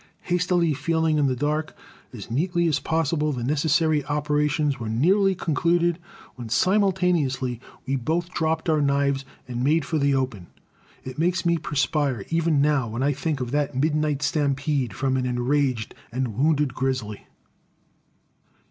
[0.23, 1.77] Hastily feeling in the dark,
[2.11, 5.99] as neatly as possible the necessary operations were nearly concluded
[6.37, 10.47] when simultaneously we both dropped our knives and made for the open....
[11.03, 15.27] It makes me perspire even now when I think of that midnight stampede from an
[15.27, 17.27] enraged and wounded grizzly.